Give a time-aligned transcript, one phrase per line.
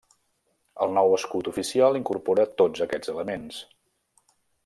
[0.85, 3.63] El nou escut oficial incorpora tots aquests elements.